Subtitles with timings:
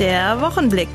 [0.00, 0.88] Der Wochenblick.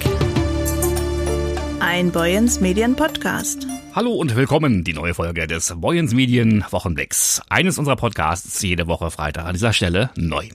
[1.79, 3.65] Ein Boyens Medien Podcast.
[3.95, 7.41] Hallo und willkommen, die neue Folge des Boyens Medien Wochenblicks.
[7.49, 10.49] Eines unserer Podcasts jede Woche Freitag an dieser Stelle neu.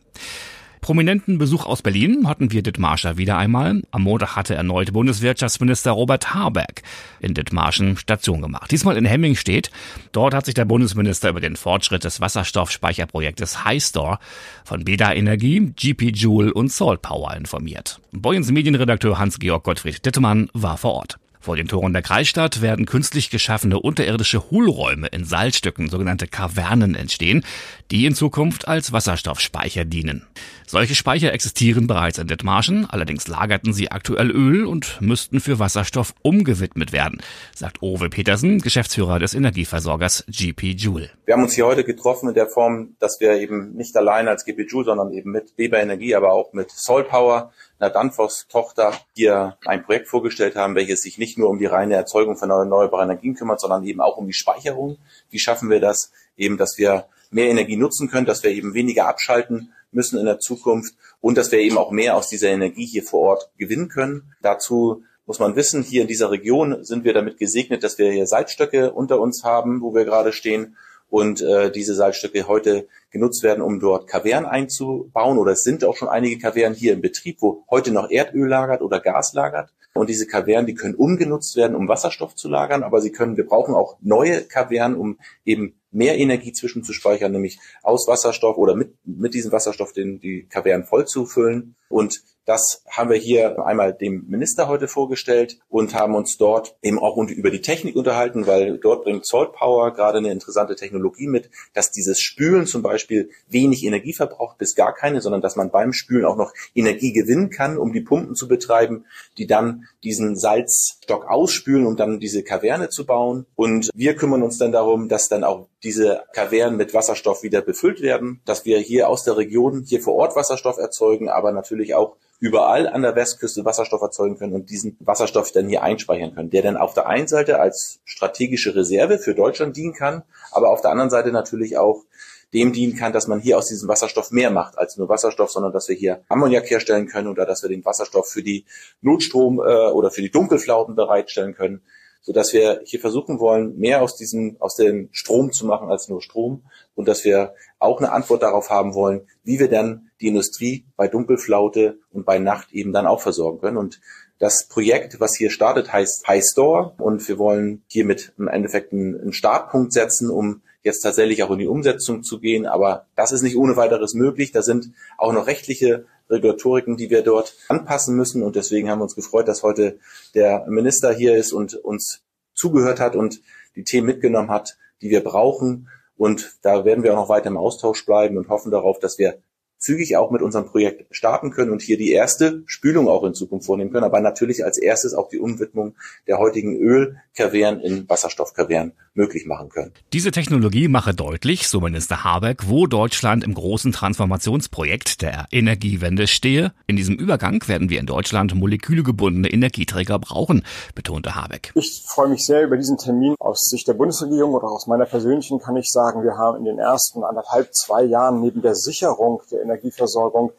[0.85, 3.81] Prominenten Besuch aus Berlin hatten wir Dithmarscher wieder einmal.
[3.91, 6.83] Am Montag hatte erneut Bundeswirtschaftsminister Robert Habeck
[7.21, 8.71] in Dithmarschen Station gemacht.
[8.71, 9.71] Diesmal in Hemming steht.
[10.13, 14.19] Dort hat sich der Bundesminister über den Fortschritt des Wasserstoffspeicherprojektes Highstore
[14.63, 17.99] von Beda Energie, GP Joule und Salt Power informiert.
[18.13, 21.19] Boyens Medienredakteur Hans-Georg Gottfried Dittemann war vor Ort.
[21.45, 27.45] Vor den Toren der Kreisstadt werden künstlich geschaffene unterirdische Hohlräume in Salzstücken, sogenannte Kavernen, entstehen,
[27.91, 30.27] die in Zukunft als Wasserstoffspeicher dienen.
[30.67, 36.15] Solche Speicher existieren bereits in Dithmarschen, allerdings lagerten sie aktuell Öl und müssten für Wasserstoff
[36.23, 37.21] umgewidmet werden,
[37.55, 41.11] sagt Owe Petersen, Geschäftsführer des Energieversorgers GP Joule.
[41.27, 44.47] Wir haben uns hier heute getroffen in der Form, dass wir eben nicht allein als
[44.47, 49.59] GP Joule, sondern eben mit Weber Energie, aber auch mit Soul Power einer Danfoss-Tochter hier
[49.67, 53.35] ein Projekt vorgestellt haben, welches sich nicht nur um die reine Erzeugung von erneuerbaren Energien
[53.35, 54.99] kümmert, sondern eben auch um die Speicherung.
[55.31, 56.13] Wie schaffen wir das?
[56.37, 60.39] Eben, dass wir mehr Energie nutzen können, dass wir eben weniger abschalten müssen in der
[60.39, 64.35] Zukunft und dass wir eben auch mehr aus dieser Energie hier vor Ort gewinnen können.
[64.43, 68.27] Dazu muss man wissen, hier in dieser Region sind wir damit gesegnet, dass wir hier
[68.27, 70.77] Salzstöcke unter uns haben, wo wir gerade stehen
[71.09, 75.39] und äh, diese Salzstücke heute genutzt werden, um dort Kavernen einzubauen.
[75.39, 78.83] Oder es sind auch schon einige Kavernen hier im Betrieb, wo heute noch Erdöl lagert
[78.83, 79.71] oder Gas lagert.
[79.95, 83.47] Und diese Kavernen, die können umgenutzt werden, um Wasserstoff zu lagern, aber sie können, wir
[83.47, 89.35] brauchen auch neue Kavernen, um eben mehr Energie zwischenzuspeichern, nämlich aus Wasserstoff oder mit, mit
[89.35, 91.77] diesem Wasserstoff den, die Kavernen voll zu füllen.
[91.89, 96.99] Und das haben wir hier einmal dem Minister heute vorgestellt und haben uns dort eben
[96.99, 101.51] auch über die Technik unterhalten, weil dort bringt Salt Power gerade eine interessante Technologie mit,
[101.73, 105.93] dass dieses Spülen zum Beispiel wenig Energie verbraucht, bis gar keine, sondern dass man beim
[105.93, 109.07] Spülen auch noch Energie gewinnen kann, um die Pumpen zu betreiben,
[109.39, 113.47] die dann diesen Salzstock ausspülen, um dann diese Kaverne zu bauen.
[113.55, 118.01] Und wir kümmern uns dann darum, dass dann auch diese Kavernen mit Wasserstoff wieder befüllt
[118.01, 122.17] werden, dass wir hier aus der Region hier vor Ort Wasserstoff erzeugen, aber natürlich auch
[122.45, 126.61] überall an der Westküste Wasserstoff erzeugen können und diesen Wasserstoff dann hier einspeichern können, der
[126.61, 130.91] dann auf der einen Seite als strategische Reserve für Deutschland dienen kann, aber auf der
[130.91, 132.05] anderen Seite natürlich auch
[132.53, 135.73] dem dienen kann, dass man hier aus diesem Wasserstoff mehr macht als nur Wasserstoff, sondern
[135.73, 138.67] dass wir hier Ammoniak herstellen können oder dass wir den Wasserstoff für die
[139.01, 141.81] Notstrom äh, oder für die Dunkelflauten bereitstellen können
[142.25, 146.09] so dass wir hier versuchen wollen, mehr aus diesem, aus dem Strom zu machen als
[146.09, 146.65] nur Strom
[146.95, 151.07] und dass wir auch eine Antwort darauf haben wollen, wie wir dann die Industrie bei
[151.07, 153.77] Dunkelflaute und bei Nacht eben dann auch versorgen können.
[153.77, 154.01] Und
[154.39, 158.95] das Projekt, was hier startet, heißt High Store und wir wollen hier mit im Endeffekt
[158.95, 162.67] einen Startpunkt setzen, um jetzt tatsächlich auch in die Umsetzung zu gehen.
[162.67, 164.51] Aber das ist nicht ohne weiteres möglich.
[164.51, 168.43] Da sind auch noch rechtliche Regulatoriken, die wir dort anpassen müssen.
[168.43, 169.99] Und deswegen haben wir uns gefreut, dass heute
[170.35, 172.23] der Minister hier ist und uns
[172.55, 173.41] zugehört hat und
[173.77, 175.89] die Themen mitgenommen hat, die wir brauchen.
[176.17, 179.39] Und da werden wir auch noch weiter im Austausch bleiben und hoffen darauf, dass wir
[179.85, 183.67] zügig auch mit unserem Projekt starten können und hier die erste Spülung auch in Zukunft
[183.67, 185.95] vornehmen können, aber natürlich als erstes auch die Umwidmung
[186.27, 189.93] der heutigen Ölkavernen in Wasserstoffkavernen möglich machen können.
[190.13, 196.73] Diese Technologie mache deutlich, so Minister Habeck, wo Deutschland im großen Transformationsprojekt der Energiewende stehe.
[196.87, 200.65] In diesem Übergang werden wir in Deutschland molekülgebundene Energieträger brauchen,
[200.95, 201.73] betonte Habeck.
[201.75, 203.35] Ich freue mich sehr über diesen Termin.
[203.39, 206.79] Aus Sicht der Bundesregierung oder aus meiner persönlichen kann ich sagen, wir haben in den
[206.79, 210.53] ersten anderthalb, zwei Jahren neben der Sicherung der Energieversorgung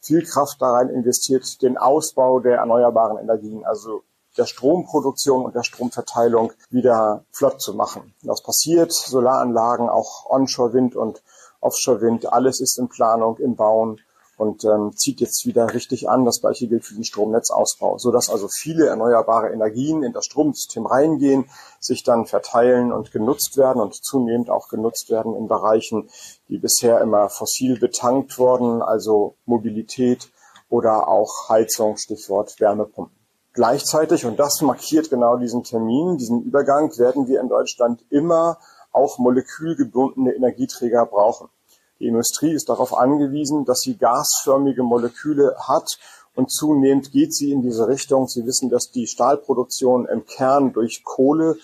[0.00, 4.02] viel Kraft da investiert, den Ausbau der erneuerbaren Energien, also
[4.36, 8.14] der Stromproduktion und der Stromverteilung wieder flott zu machen.
[8.22, 11.22] Das passiert, Solaranlagen, auch Onshore-Wind und
[11.60, 14.00] Offshore-Wind, alles ist in Planung, im Bauen
[14.40, 16.24] und ähm, zieht jetzt wieder richtig an.
[16.24, 21.44] Das gleiche gilt für den Stromnetzausbau, sodass also viele erneuerbare Energien in das Stromsystem reingehen,
[21.78, 26.08] sich dann verteilen und genutzt werden und zunehmend auch genutzt werden in Bereichen,
[26.48, 30.30] die bisher immer fossil betankt wurden, also Mobilität
[30.70, 33.14] oder auch Heizung, Stichwort Wärmepumpen.
[33.52, 38.56] Gleichzeitig, und das markiert genau diesen Termin, diesen Übergang, werden wir in Deutschland immer
[38.90, 41.50] auch molekülgebundene Energieträger brauchen.
[42.00, 45.98] Die Industrie ist darauf angewiesen, dass sie gasförmige Moleküle hat
[46.34, 48.26] und zunehmend geht sie in diese Richtung.
[48.26, 51.58] Sie wissen, dass die Stahlproduktion im Kern durch Kohle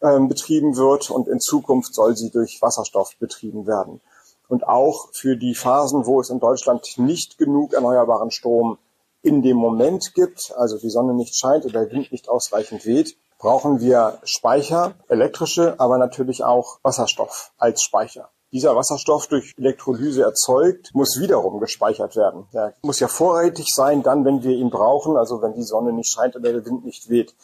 [0.00, 4.00] äh, betrieben wird und in Zukunft soll sie durch Wasserstoff betrieben werden.
[4.48, 8.78] Und auch für die Phasen, wo es in Deutschland nicht genug erneuerbaren Strom
[9.22, 13.16] in dem Moment gibt, also die Sonne nicht scheint oder der Wind nicht ausreichend weht,
[13.38, 18.30] brauchen wir Speicher, elektrische, aber natürlich auch Wasserstoff als Speicher.
[18.52, 22.46] Dieser Wasserstoff durch Elektrolyse erzeugt, muss wiederum gespeichert werden.
[22.52, 26.10] Der muss ja vorrätig sein, dann, wenn wir ihn brauchen, also wenn die Sonne nicht
[26.10, 27.34] scheint oder der Wind nicht weht.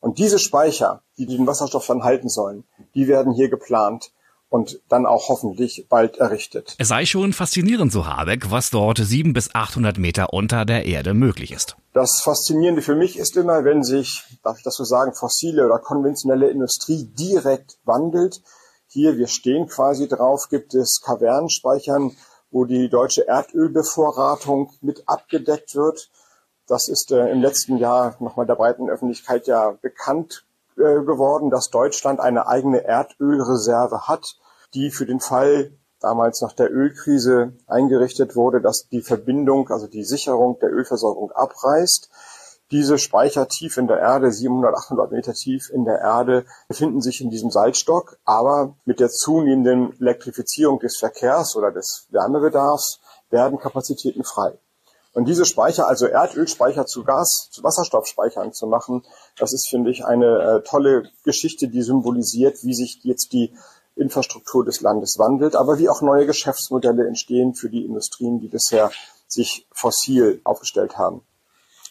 [0.00, 2.64] Und diese Speicher, die den Wasserstoff dann halten sollen,
[2.94, 4.12] die werden hier geplant
[4.52, 6.76] und dann auch hoffentlich bald errichtet.
[6.78, 11.14] Es sei schon faszinierend, so Habeck, was dort sieben bis 800 Meter unter der Erde
[11.14, 11.76] möglich ist.
[11.94, 15.78] Das Faszinierende für mich ist immer, wenn sich, darf ich das so sagen, fossile oder
[15.78, 18.42] konventionelle Industrie direkt wandelt.
[18.92, 22.16] Hier, wir stehen quasi drauf, gibt es Kavernenspeichern,
[22.50, 26.10] wo die deutsche Erdölbevorratung mit abgedeckt wird.
[26.66, 30.44] Das ist äh, im letzten Jahr nochmal der breiten Öffentlichkeit ja bekannt
[30.76, 34.36] äh, geworden, dass Deutschland eine eigene Erdölreserve hat
[34.74, 40.04] die für den Fall damals nach der Ölkrise eingerichtet wurde, dass die Verbindung, also die
[40.04, 42.10] Sicherung der Ölversorgung abreißt.
[42.72, 47.20] Diese Speicher tief in der Erde, 700, 800 Meter tief in der Erde, befinden sich
[47.20, 48.16] in diesem Salzstock.
[48.24, 54.58] Aber mit der zunehmenden Elektrifizierung des Verkehrs oder des Wärmebedarfs werden Kapazitäten frei.
[55.12, 59.04] Und diese Speicher, also Erdölspeicher zu Gas, zu Wasserstoffspeichern zu machen,
[59.38, 63.52] das ist, finde ich, eine äh, tolle Geschichte, die symbolisiert, wie sich jetzt die
[63.96, 68.90] Infrastruktur des Landes wandelt, aber wie auch neue Geschäftsmodelle entstehen für die Industrien, die bisher
[69.28, 71.22] sich fossil aufgestellt haben.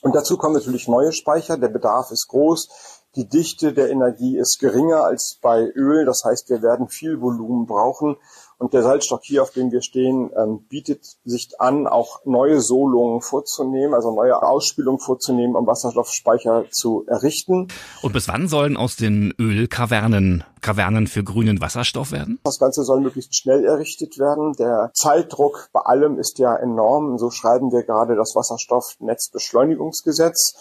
[0.02, 1.58] Und dazu kommen natürlich neue Speicher.
[1.58, 3.02] Der Bedarf ist groß.
[3.16, 6.06] Die Dichte der Energie ist geringer als bei Öl.
[6.06, 8.18] Das heißt, wir werden viel Volumen brauchen.
[8.62, 13.22] Und der Salzstock hier, auf dem wir stehen, ähm, bietet sich an, auch neue Solungen
[13.22, 17.70] vorzunehmen, also neue Ausspülungen vorzunehmen, um Wasserstoffspeicher zu errichten.
[18.04, 22.40] Und bis wann sollen aus den Ölkavernen Kavernen für grünen Wasserstoff werden?
[22.44, 24.54] Das Ganze soll möglichst schnell errichtet werden.
[24.60, 27.18] Der Zeitdruck bei allem ist ja enorm.
[27.18, 30.54] So schreiben wir gerade das Wasserstoffnetzbeschleunigungsgesetz.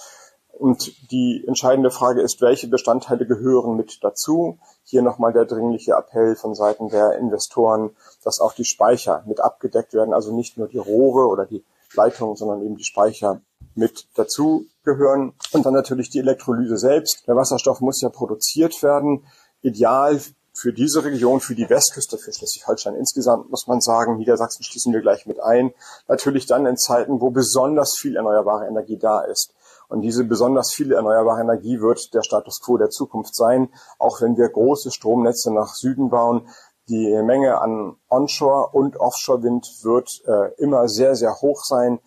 [0.60, 4.58] Und die entscheidende Frage ist, welche Bestandteile gehören mit dazu?
[4.84, 9.94] Hier nochmal der dringliche Appell von Seiten der Investoren, dass auch die Speicher mit abgedeckt
[9.94, 11.64] werden, also nicht nur die Rohre oder die
[11.94, 13.40] Leitungen, sondern eben die Speicher
[13.74, 15.32] mit dazu gehören.
[15.52, 17.26] Und dann natürlich die Elektrolyse selbst.
[17.26, 19.24] Der Wasserstoff muss ja produziert werden.
[19.62, 20.20] Ideal
[20.52, 25.00] für diese Region, für die Westküste, für Schleswig-Holstein insgesamt, muss man sagen, Niedersachsen schließen wir
[25.00, 25.72] gleich mit ein.
[26.06, 29.54] Natürlich dann in Zeiten, wo besonders viel erneuerbare Energie da ist.
[29.90, 34.36] Und diese besonders viele erneuerbare Energie wird der Status quo der Zukunft sein, auch wenn
[34.36, 36.48] wir große Stromnetze nach Süden bauen.
[36.88, 41.98] Die Menge an Onshore- und Offshore-Wind wird äh, immer sehr, sehr hoch sein.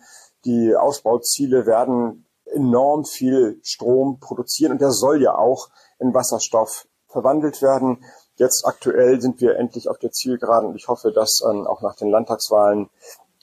[0.46, 7.60] Die Ausbauziele werden enorm viel Strom produzieren und der soll ja auch in Wasserstoff verwandelt
[7.62, 8.04] werden.
[8.36, 11.94] Jetzt aktuell sind wir endlich auf der Zielgeraden und ich hoffe, dass ähm, auch nach
[11.96, 12.88] den Landtagswahlen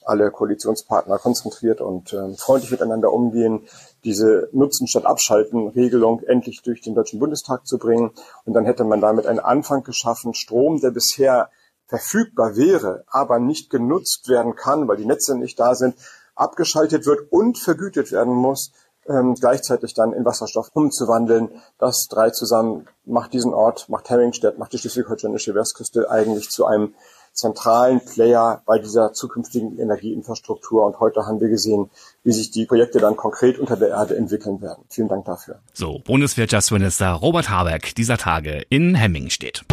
[0.06, 3.66] alle Koalitionspartner konzentriert und äh, freundlich miteinander umgehen,
[4.04, 8.10] diese Nutzen statt Abschalten Regelung endlich durch den Deutschen Bundestag zu bringen.
[8.44, 11.50] Und dann hätte man damit einen Anfang geschaffen, Strom, der bisher
[11.86, 15.94] verfügbar wäre, aber nicht genutzt werden kann, weil die Netze nicht da sind,
[16.34, 18.72] abgeschaltet wird und vergütet werden muss,
[19.06, 21.50] ähm, gleichzeitig dann in Wasserstoff umzuwandeln.
[21.78, 26.94] Das drei zusammen macht diesen Ort, macht Hemmingstedt, macht die schleswig-holsteinische Westküste eigentlich zu einem
[27.32, 30.86] zentralen Player bei dieser zukünftigen Energieinfrastruktur.
[30.86, 31.90] Und heute haben wir gesehen,
[32.24, 34.84] wie sich die Projekte dann konkret unter der Erde entwickeln werden.
[34.88, 35.60] Vielen Dank dafür.
[35.72, 39.64] So, Bundeswirtschaftsminister Robert Habeck dieser Tage in Hemming steht.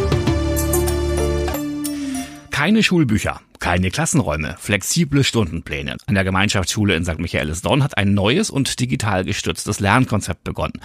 [2.60, 5.96] Keine Schulbücher, keine Klassenräume, flexible Stundenpläne.
[6.08, 7.18] An der Gemeinschaftsschule in St.
[7.18, 10.82] Michaelis-Dorn hat ein neues und digital gestütztes Lernkonzept begonnen.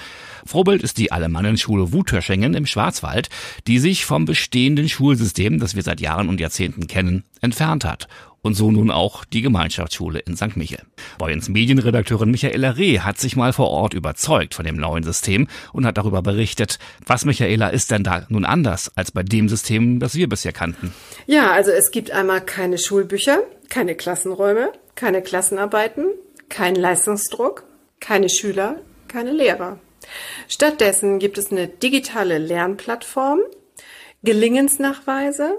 [0.47, 3.29] Vorbild ist die Alemannenschule Wutöschingen im Schwarzwald,
[3.67, 8.07] die sich vom bestehenden Schulsystem, das wir seit Jahren und Jahrzehnten kennen, entfernt hat
[8.45, 10.57] und so nun auch die Gemeinschaftsschule in St.
[10.57, 10.83] Michel.
[11.19, 15.87] Boyens Medienredakteurin Michaela Reh hat sich mal vor Ort überzeugt von dem neuen System und
[15.87, 16.79] hat darüber berichtet.
[17.07, 20.93] Was, Michaela, ist denn da nun anders als bei dem System, das wir bisher kannten?
[21.27, 23.39] Ja, also es gibt einmal keine Schulbücher,
[23.71, 26.05] keine Klassenräume, keine Klassenarbeiten,
[26.51, 27.65] keinen Leistungsdruck,
[27.99, 28.77] keine Schüler,
[29.09, 29.79] keine Lehrer.
[30.49, 33.41] Stattdessen gibt es eine digitale Lernplattform,
[34.23, 35.59] Gelingensnachweise,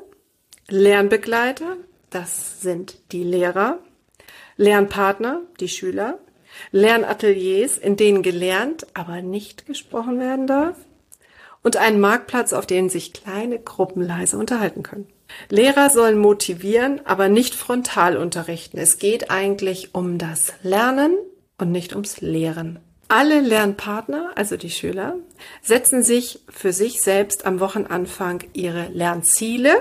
[0.69, 1.77] Lernbegleiter,
[2.15, 3.79] das sind die Lehrer,
[4.55, 6.17] Lernpartner, die Schüler,
[6.71, 10.77] Lernateliers, in denen gelernt, aber nicht gesprochen werden darf
[11.61, 15.07] und einen Marktplatz, auf dem sich kleine Gruppen leise unterhalten können.
[15.49, 18.77] Lehrer sollen motivieren, aber nicht frontal unterrichten.
[18.77, 21.17] Es geht eigentlich um das Lernen
[21.57, 22.79] und nicht ums Lehren.
[23.09, 25.15] Alle Lernpartner, also die Schüler,
[25.61, 29.75] setzen sich für sich selbst am Wochenanfang ihre Lernziele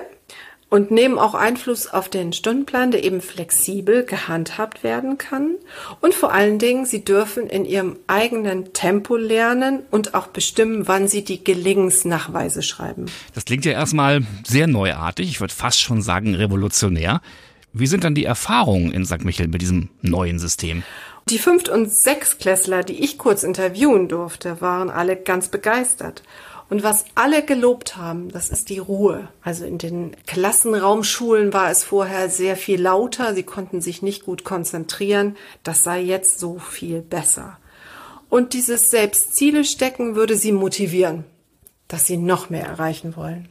[0.71, 5.57] und nehmen auch Einfluss auf den Stundenplan, der eben flexibel gehandhabt werden kann.
[6.01, 11.09] Und vor allen Dingen, sie dürfen in ihrem eigenen Tempo lernen und auch bestimmen, wann
[11.09, 13.07] sie die Gelingensnachweise schreiben.
[13.35, 17.21] Das klingt ja erstmal sehr neuartig, ich würde fast schon sagen revolutionär.
[17.73, 19.25] Wie sind dann die Erfahrungen in St.
[19.25, 20.85] Michel mit diesem neuen System?
[21.29, 26.23] Die Fünft- und Sechstklässler, die ich kurz interviewen durfte, waren alle ganz begeistert.
[26.71, 29.29] Und was alle gelobt haben, das ist die Ruhe.
[29.43, 34.45] Also in den Klassenraumschulen war es vorher sehr viel lauter, sie konnten sich nicht gut
[34.45, 35.37] konzentrieren.
[35.63, 37.59] Das sei jetzt so viel besser.
[38.31, 41.25] Und dieses Selbstziele stecken würde sie motivieren,
[41.87, 43.49] dass sie noch mehr erreichen wollen.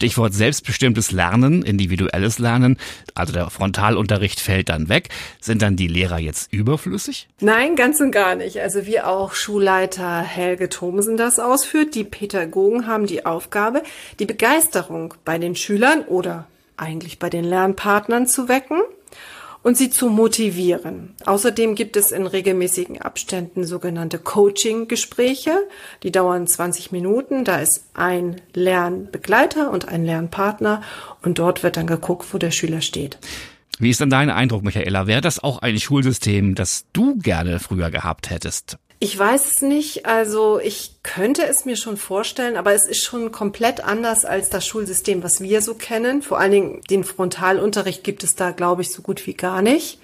[0.00, 2.78] Stichwort selbstbestimmtes Lernen, individuelles Lernen,
[3.14, 5.10] also der Frontalunterricht fällt dann weg.
[5.42, 7.28] Sind dann die Lehrer jetzt überflüssig?
[7.40, 8.60] Nein, ganz und gar nicht.
[8.60, 13.82] Also wie auch Schulleiter Helge Thomsen das ausführt, die Pädagogen haben die Aufgabe,
[14.18, 16.46] die Begeisterung bei den Schülern oder
[16.78, 18.80] eigentlich bei den Lernpartnern zu wecken
[19.62, 21.14] und sie zu motivieren.
[21.26, 25.52] Außerdem gibt es in regelmäßigen Abständen sogenannte Coaching-Gespräche.
[26.02, 27.44] Die dauern 20 Minuten.
[27.44, 30.82] Da ist ein Lernbegleiter und ein Lernpartner
[31.22, 33.18] und dort wird dann geguckt, wo der Schüler steht.
[33.78, 35.06] Wie ist denn dein Eindruck, Michaela?
[35.06, 38.78] Wäre das auch ein Schulsystem, das du gerne früher gehabt hättest?
[39.02, 40.04] Ich weiß es nicht.
[40.04, 44.66] Also ich könnte es mir schon vorstellen, aber es ist schon komplett anders als das
[44.66, 46.20] Schulsystem, was wir so kennen.
[46.20, 49.98] Vor allen Dingen den Frontalunterricht gibt es da, glaube ich, so gut wie gar nicht.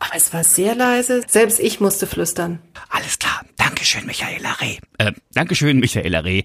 [0.00, 1.22] Aber es war sehr leise.
[1.28, 2.58] Selbst ich musste flüstern.
[2.88, 3.42] Alles klar.
[3.56, 4.78] Dankeschön, Michaela Reh.
[4.98, 6.42] Äh, Dankeschön, Michaela Reh.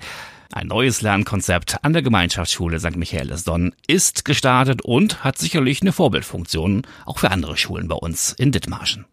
[0.51, 2.95] Ein neues Lernkonzept an der Gemeinschaftsschule St.
[2.95, 8.51] Michaelisdonn ist gestartet und hat sicherlich eine Vorbildfunktion auch für andere Schulen bei uns in
[8.51, 9.05] Dithmarschen.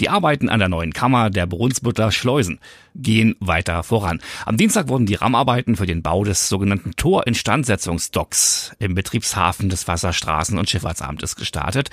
[0.00, 2.60] Die Arbeiten an der neuen Kammer der Brunsbütter Schleusen
[2.94, 4.20] gehen weiter voran.
[4.46, 10.56] Am Dienstag wurden die Rammarbeiten für den Bau des sogenannten Torinstandsetzungsdocks im Betriebshafen des Wasserstraßen-
[10.56, 11.90] und Schifffahrtsamtes gestartet.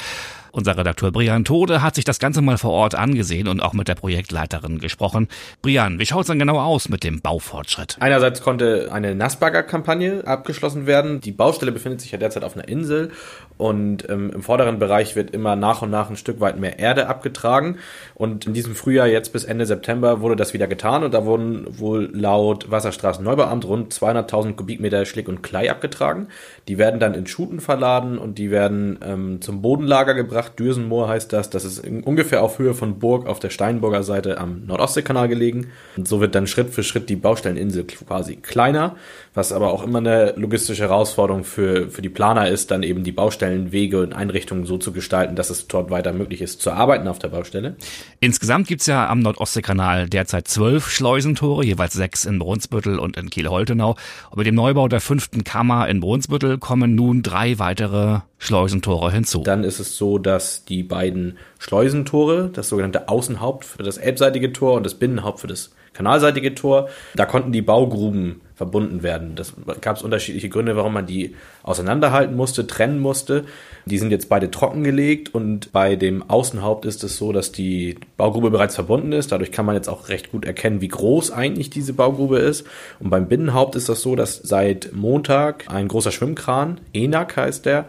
[0.56, 3.90] Unser Redakteur Brian Tode hat sich das Ganze mal vor Ort angesehen und auch mit
[3.90, 5.28] der Projektleiterin gesprochen.
[5.62, 7.98] Brian, wie schaut es denn genau aus mit dem Baufortschritt?
[8.00, 11.20] Einerseits konnte eine Nassbagger-Kampagne abgeschlossen werden.
[11.20, 13.12] Die Baustelle befindet sich ja derzeit auf einer Insel
[13.58, 17.08] und ähm, im vorderen Bereich wird immer nach und nach ein Stück weit mehr Erde
[17.08, 17.78] abgetragen.
[18.14, 21.66] Und in diesem Frühjahr, jetzt bis Ende September, wurde das wieder getan und da wurden
[21.80, 26.30] wohl laut Wasserstraßenneubauamt rund 200.000 Kubikmeter Schlick und Klei abgetragen.
[26.70, 30.45] Die werden dann in Schuten verladen und die werden ähm, zum Bodenlager gebracht.
[30.50, 31.50] Dürsenmoor heißt das.
[31.50, 35.68] Das ist ungefähr auf Höhe von Burg auf der Steinburger Seite am Nordostseekanal gelegen.
[35.98, 38.96] Und so wird dann Schritt für Schritt die Baustelleninsel quasi kleiner,
[39.34, 43.12] was aber auch immer eine logistische Herausforderung für, für die Planer ist, dann eben die
[43.12, 47.08] Baustellen, Wege und Einrichtungen so zu gestalten, dass es dort weiter möglich ist zu arbeiten
[47.08, 47.76] auf der Baustelle.
[48.20, 53.96] Insgesamt gibt's ja am Nordostseekanal derzeit zwölf Schleusentore, jeweils sechs in Brunsbüttel und in Kiel-Holtenau.
[54.30, 59.44] Und mit dem Neubau der fünften Kammer in Brunsbüttel kommen nun drei weitere Schleusentore hinzu.
[59.44, 60.35] Dann ist es so, dass
[60.66, 65.72] die beiden Schleusentore, das sogenannte Außenhaupt für das elbseitige Tor und das Binnenhaupt für das
[65.94, 66.90] kanalseitige Tor.
[67.16, 69.36] Da konnten die Baugruben verbunden werden.
[69.36, 73.44] Das gab es unterschiedliche Gründe, warum man die auseinanderhalten musste, trennen musste.
[73.86, 78.52] Die sind jetzt beide trockengelegt und bei dem Außenhaupt ist es so, dass die Baugrube
[78.52, 79.32] bereits verbunden ist.
[79.32, 82.66] Dadurch kann man jetzt auch recht gut erkennen, wie groß eigentlich diese Baugrube ist.
[83.00, 87.86] Und beim Binnenhaupt ist das so, dass seit Montag ein großer Schwimmkran, ENAC heißt der,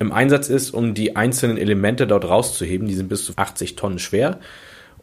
[0.00, 2.88] im Einsatz ist, um die einzelnen Elemente dort rauszuheben.
[2.88, 4.40] Die sind bis zu 80 Tonnen schwer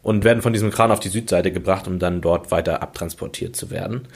[0.02, 3.70] und werden von diesem Kran auf die Südseite gebracht, um dann dort weiter abtransportiert zu
[3.70, 4.08] werden.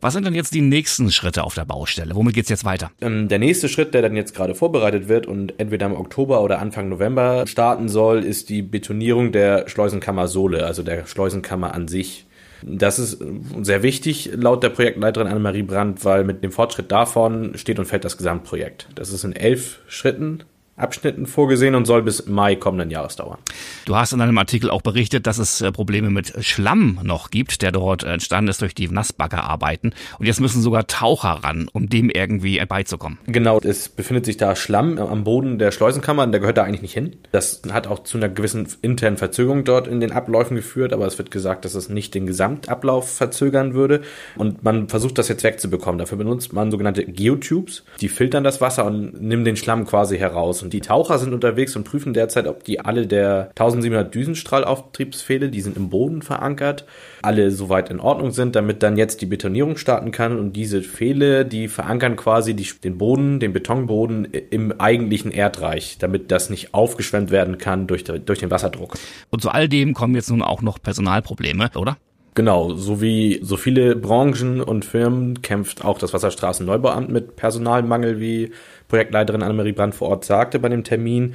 [0.00, 2.14] Was sind denn jetzt die nächsten Schritte auf der Baustelle?
[2.14, 2.90] Womit geht's jetzt weiter?
[3.02, 6.58] Ähm, der nächste Schritt, der dann jetzt gerade vorbereitet wird und entweder im Oktober oder
[6.58, 12.26] Anfang November starten soll, ist die Betonierung der Schleusenkammer Sohle, also der Schleusenkammer an sich.
[12.62, 13.22] Das ist
[13.62, 18.04] sehr wichtig laut der Projektleiterin Annemarie Brandt, weil mit dem Fortschritt davon steht und fällt
[18.04, 18.88] das Gesamtprojekt.
[18.94, 20.44] Das ist in elf Schritten
[20.80, 23.38] Abschnitten vorgesehen und soll bis Mai kommenden Jahres dauern.
[23.84, 27.62] Du hast in einem Artikel auch berichtet, dass es äh, Probleme mit Schlamm noch gibt,
[27.62, 29.94] der dort entstanden ist durch die Nassbaggerarbeiten.
[30.18, 33.18] Und jetzt müssen sogar Taucher ran, um dem irgendwie beizukommen.
[33.26, 36.94] Genau, es befindet sich da Schlamm am Boden der Schleusenkammer, der gehört da eigentlich nicht
[36.94, 37.16] hin.
[37.32, 41.18] Das hat auch zu einer gewissen internen Verzögerung dort in den Abläufen geführt, aber es
[41.18, 44.02] wird gesagt, dass es nicht den Gesamtablauf verzögern würde.
[44.36, 45.98] Und man versucht das jetzt wegzubekommen.
[45.98, 47.84] Dafür benutzt man sogenannte Geotubes.
[48.00, 50.62] Die filtern das Wasser und nehmen den Schlamm quasi heraus.
[50.62, 55.60] Und die Taucher sind unterwegs und prüfen derzeit, ob die alle der 1700 Düsenstrahlauftriebspfähle, die
[55.60, 56.86] sind im Boden verankert,
[57.22, 61.44] alle soweit in Ordnung sind, damit dann jetzt die Betonierung starten kann und diese Pfähle,
[61.44, 67.30] die verankern quasi die, den Boden, den Betonboden im eigentlichen Erdreich, damit das nicht aufgeschwemmt
[67.30, 68.94] werden kann durch, durch den Wasserdruck.
[69.30, 71.96] Und zu all dem kommen jetzt nun auch noch Personalprobleme, oder?
[72.34, 78.52] Genau, so wie so viele Branchen und Firmen kämpft auch das Wasserstraßenneubauamt mit Personalmangel, wie
[78.90, 81.34] Projektleiterin Annemarie Brandt vor Ort sagte bei dem Termin.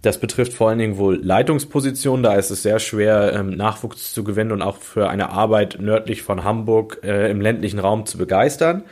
[0.00, 2.24] Das betrifft vor allen Dingen wohl Leitungspositionen.
[2.24, 6.22] Da ist es sehr schwer, ähm, Nachwuchs zu gewinnen und auch für eine Arbeit nördlich
[6.22, 8.82] von Hamburg äh, im ländlichen Raum zu begeistern.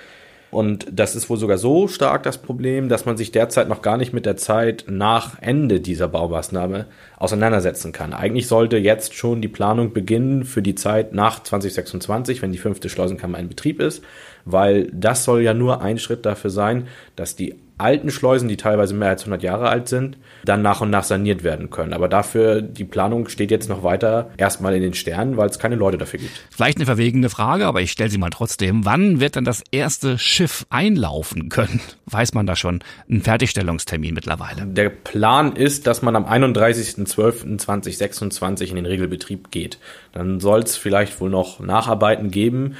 [0.50, 3.96] Und das ist wohl sogar so stark das Problem, dass man sich derzeit noch gar
[3.96, 6.86] nicht mit der Zeit nach Ende dieser Baumaßnahme
[7.18, 8.12] auseinandersetzen kann.
[8.12, 12.88] Eigentlich sollte jetzt schon die Planung beginnen für die Zeit nach 2026, wenn die fünfte
[12.88, 14.02] Schleusenkammer in Betrieb ist,
[14.44, 18.94] weil das soll ja nur ein Schritt dafür sein, dass die alten Schleusen, die teilweise
[18.94, 21.92] mehr als 100 Jahre alt sind, dann nach und nach saniert werden können.
[21.92, 25.74] Aber dafür, die Planung steht jetzt noch weiter erstmal in den Sternen, weil es keine
[25.76, 26.32] Leute dafür gibt.
[26.50, 28.84] Vielleicht eine verwegene Frage, aber ich stelle sie mal trotzdem.
[28.84, 31.80] Wann wird dann das erste Schiff einlaufen können?
[32.06, 34.66] Weiß man da schon einen Fertigstellungstermin mittlerweile?
[34.66, 39.78] Der Plan ist, dass man am 31.12.2026 in den Regelbetrieb geht.
[40.12, 42.76] Dann soll es vielleicht wohl noch Nacharbeiten geben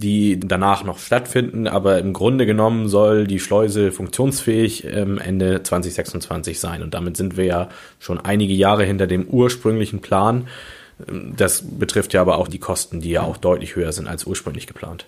[0.00, 6.58] die danach noch stattfinden, aber im Grunde genommen soll die Schleuse funktionsfähig ähm, Ende 2026
[6.58, 6.82] sein.
[6.82, 10.48] Und damit sind wir ja schon einige Jahre hinter dem ursprünglichen Plan.
[11.08, 14.24] Ähm, das betrifft ja aber auch die Kosten, die ja auch deutlich höher sind als
[14.24, 15.06] ursprünglich geplant.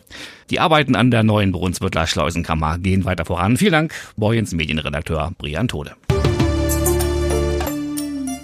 [0.50, 3.56] Die Arbeiten an der neuen Brunsbüttler Schleusenkammer gehen weiter voran.
[3.56, 5.92] Vielen Dank, Boyens Medienredakteur Brian Tode.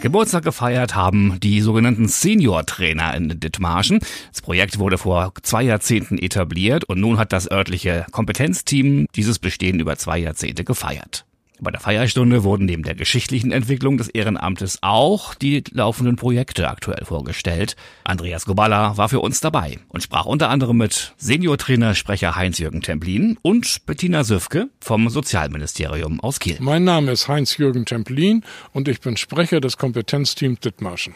[0.00, 3.98] Geburtstag gefeiert haben die sogenannten Senior-Trainer in Dithmarschen.
[4.32, 9.80] Das Projekt wurde vor zwei Jahrzehnten etabliert und nun hat das örtliche Kompetenzteam dieses Bestehen
[9.80, 11.24] über zwei Jahrzehnte gefeiert.
[11.60, 17.04] Bei der Feierstunde wurden neben der geschichtlichen Entwicklung des Ehrenamtes auch die laufenden Projekte aktuell
[17.04, 17.74] vorgestellt.
[18.04, 23.84] Andreas Goballa war für uns dabei und sprach unter anderem mit Seniortrainer-Sprecher Heinz-Jürgen Templin und
[23.86, 26.58] Bettina Süfke vom Sozialministerium aus Kiel.
[26.60, 31.14] Mein Name ist Heinz-Jürgen Templin und ich bin Sprecher des Kompetenzteams Dithmarschen.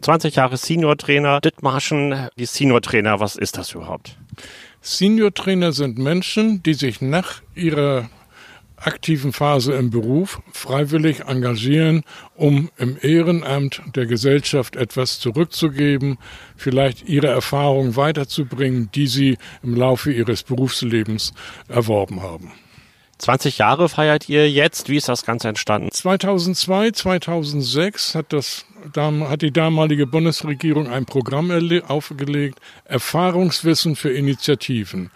[0.00, 2.28] 20 Jahre Seniortrainer Dithmarschen.
[2.38, 4.16] Die Seniortrainer, was ist das überhaupt?
[4.80, 8.08] Seniortrainer sind Menschen, die sich nach ihrer
[8.86, 16.18] aktiven Phase im Beruf freiwillig engagieren, um im Ehrenamt der Gesellschaft etwas zurückzugeben,
[16.56, 21.32] vielleicht ihre Erfahrungen weiterzubringen, die sie im Laufe ihres Berufslebens
[21.68, 22.52] erworben haben.
[23.18, 24.88] 20 Jahre feiert ihr jetzt.
[24.88, 25.90] Wie ist das Ganze entstanden?
[25.90, 31.50] 2002, 2006 hat, das, hat die damalige Bundesregierung ein Programm
[31.86, 35.10] aufgelegt, Erfahrungswissen für Initiativen.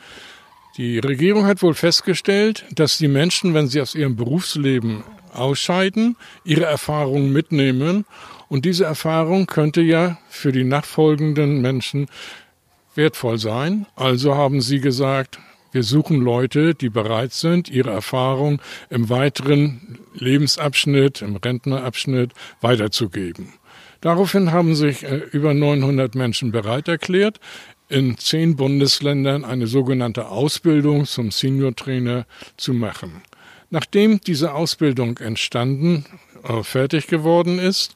[0.79, 5.03] Die Regierung hat wohl festgestellt, dass die Menschen, wenn sie aus ihrem Berufsleben
[5.35, 8.05] ausscheiden, ihre Erfahrungen mitnehmen.
[8.49, 12.07] Und diese Erfahrung könnte ja für die nachfolgenden Menschen
[12.95, 13.87] wertvoll sein.
[13.97, 15.41] Also haben sie gesagt,
[15.73, 23.53] wir suchen Leute, die bereit sind, ihre Erfahrung im weiteren Lebensabschnitt, im Rentnerabschnitt weiterzugeben.
[24.01, 27.41] Daraufhin haben sich äh, über 900 Menschen bereit erklärt
[27.89, 33.23] in zehn Bundesländern eine sogenannte Ausbildung zum Senior Trainer zu machen.
[33.71, 36.05] Nachdem diese Ausbildung entstanden,
[36.43, 37.95] äh, fertig geworden ist,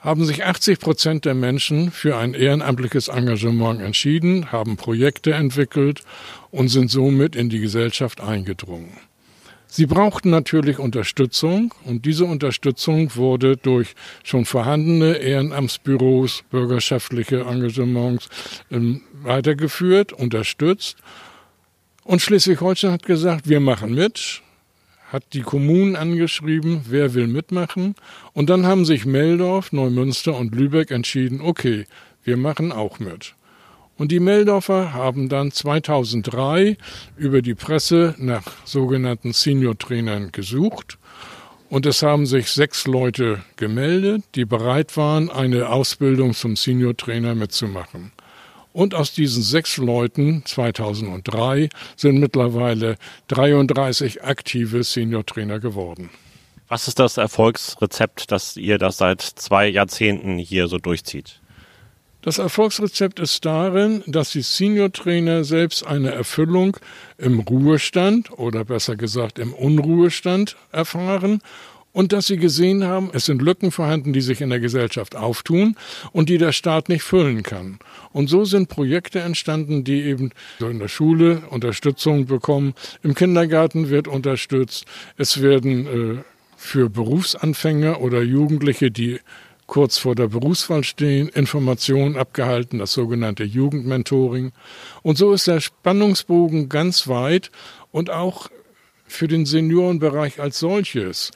[0.00, 6.02] haben sich 80 Prozent der Menschen für ein ehrenamtliches Engagement entschieden, haben Projekte entwickelt
[6.50, 8.96] und sind somit in die Gesellschaft eingedrungen.
[9.72, 18.28] Sie brauchten natürlich Unterstützung und diese Unterstützung wurde durch schon vorhandene Ehrenamtsbüros, bürgerschaftliche Engagements
[18.72, 20.96] ähm, weitergeführt, unterstützt.
[22.02, 24.42] Und Schleswig-Holstein hat gesagt, wir machen mit,
[25.12, 27.94] hat die Kommunen angeschrieben, wer will mitmachen.
[28.32, 31.86] Und dann haben sich Meldorf, Neumünster und Lübeck entschieden, okay,
[32.24, 33.34] wir machen auch mit.
[34.00, 36.78] Und die Meldorfer haben dann 2003
[37.18, 40.96] über die Presse nach sogenannten Senior-Trainern gesucht.
[41.68, 48.12] Und es haben sich sechs Leute gemeldet, die bereit waren, eine Ausbildung zum Senior-Trainer mitzumachen.
[48.72, 52.96] Und aus diesen sechs Leuten 2003 sind mittlerweile
[53.28, 56.08] 33 aktive Senior-Trainer geworden.
[56.68, 61.39] Was ist das Erfolgsrezept, dass ihr das seit zwei Jahrzehnten hier so durchzieht?
[62.22, 66.76] Das Erfolgsrezept ist darin, dass die Senior-Trainer selbst eine Erfüllung
[67.16, 71.40] im Ruhestand oder besser gesagt im Unruhestand erfahren
[71.92, 75.76] und dass sie gesehen haben, es sind Lücken vorhanden, die sich in der Gesellschaft auftun
[76.12, 77.78] und die der Staat nicht füllen kann.
[78.12, 80.30] Und so sind Projekte entstanden, die eben
[80.60, 84.84] in der Schule Unterstützung bekommen, im Kindergarten wird unterstützt,
[85.16, 86.22] es werden äh,
[86.56, 89.20] für Berufsanfänger oder Jugendliche, die
[89.70, 94.50] kurz vor der Berufswahl stehen, Informationen abgehalten, das sogenannte Jugendmentoring.
[95.02, 97.52] Und so ist der Spannungsbogen ganz weit
[97.92, 98.50] und auch
[99.06, 101.30] für den Seniorenbereich als solches.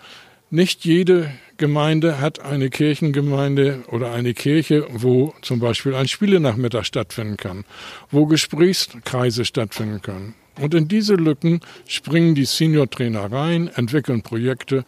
[0.51, 7.37] Nicht jede Gemeinde hat eine Kirchengemeinde oder eine Kirche, wo zum Beispiel ein Spielenachmittag stattfinden
[7.37, 7.65] kann,
[8.11, 10.35] wo Gesprächskreise stattfinden können.
[10.61, 14.85] Und in diese Lücken springen die Senior-Trainer rein, entwickeln Projekte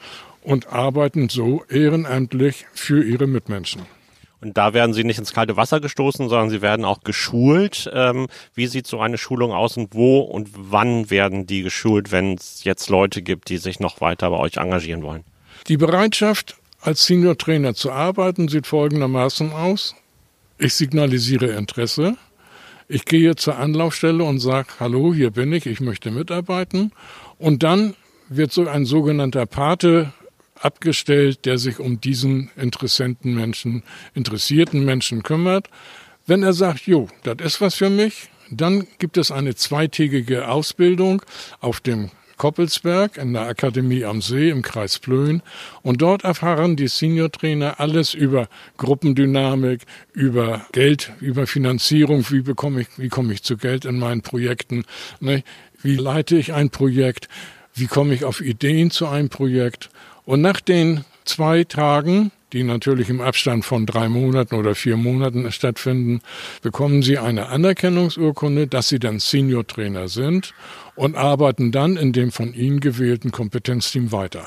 [0.47, 3.83] und arbeiten so ehrenamtlich für ihre Mitmenschen.
[4.41, 7.91] Und da werden sie nicht ins kalte Wasser gestoßen, sondern sie werden auch geschult.
[7.93, 12.35] Ähm, wie sieht so eine Schulung aus und wo und wann werden die geschult, wenn
[12.35, 15.25] es jetzt Leute gibt, die sich noch weiter bei euch engagieren wollen?
[15.67, 19.97] Die Bereitschaft, als Senior Trainer zu arbeiten, sieht folgendermaßen aus.
[20.59, 22.17] Ich signalisiere Interesse.
[22.87, 26.93] Ich gehe zur Anlaufstelle und sage, hallo, hier bin ich, ich möchte mitarbeiten.
[27.37, 27.95] Und dann
[28.29, 30.13] wird so ein sogenannter Pate
[30.61, 33.83] abgestellt, der sich um diesen interessenten Menschen,
[34.15, 35.69] interessierten Menschen kümmert.
[36.27, 41.23] Wenn er sagt, jo, das ist was für mich, dann gibt es eine zweitägige Ausbildung
[41.61, 45.43] auf dem Koppelsberg in der Akademie am See im Kreis Plön.
[45.83, 52.89] Und dort erfahren die Senior-Trainer alles über Gruppendynamik, über Geld, über Finanzierung, wie bekomme ich,
[52.97, 54.85] wie komme ich zu Geld in meinen Projekten,
[55.21, 55.43] ne?
[55.83, 57.29] wie leite ich ein Projekt,
[57.75, 59.91] wie komme ich auf Ideen zu einem Projekt.
[60.27, 65.51] Und nach den zwei Tagen die natürlich im Abstand von drei Monaten oder vier Monaten
[65.53, 66.21] stattfinden,
[66.63, 70.55] bekommen sie eine Anerkennungsurkunde, dass sie dann Senior Trainer sind
[70.95, 74.47] und arbeiten dann in dem von Ihnen gewählten Kompetenzteam weiter.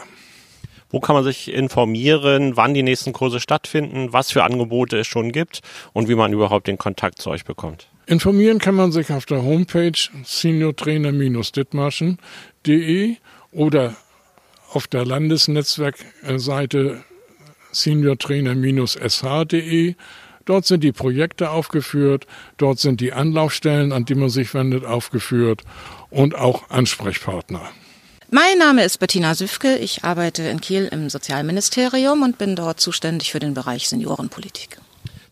[0.90, 5.32] Wo kann man sich informieren, wann die nächsten Kurse stattfinden, was für Angebote es schon
[5.32, 5.60] gibt
[5.94, 7.90] und wie man überhaupt den Kontakt zu euch bekommt?
[8.08, 9.92] Informieren kann man sich auf der Homepage
[10.24, 13.18] seniortrainer-dittmarschen.de
[13.52, 13.96] oder
[14.72, 17.04] auf der Landesnetzwerkseite
[17.72, 19.96] seniortrainer-sh.de.
[20.46, 22.26] Dort sind die Projekte aufgeführt,
[22.58, 25.62] dort sind die Anlaufstellen, an die man sich wendet, aufgeführt
[26.10, 27.70] und auch Ansprechpartner.
[28.32, 29.78] Mein Name ist Bettina Süfke.
[29.78, 34.78] Ich arbeite in Kiel im Sozialministerium und bin dort zuständig für den Bereich Seniorenpolitik.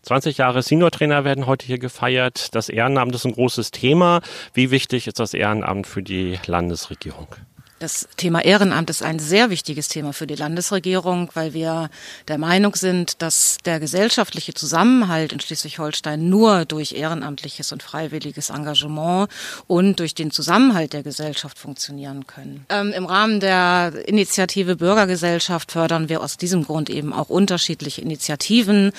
[0.02, 2.54] 20 Jahre Senior-Trainer werden heute hier gefeiert.
[2.54, 4.20] Das Ehrenamt ist ein großes Thema.
[4.54, 7.28] Wie wichtig ist das Ehrenamt für die Landesregierung?
[7.78, 11.90] Das Thema Ehrenamt ist ein sehr wichtiges Thema für die Landesregierung, weil wir
[12.26, 19.30] der Meinung sind, dass der gesellschaftliche Zusammenhalt in Schleswig-Holstein nur durch ehrenamtliches und freiwilliges Engagement
[19.68, 22.66] und durch den Zusammenhalt der Gesellschaft funktionieren können.
[22.68, 28.90] Ähm, Im Rahmen der Initiative Bürgergesellschaft fördern wir aus diesem Grund eben auch unterschiedliche Initiativen,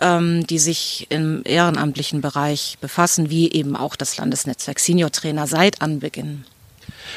[0.00, 5.80] ähm, die sich im ehrenamtlichen Bereich befassen, wie eben auch das Landesnetzwerk Senior Trainer seit
[5.80, 6.44] Anbeginn.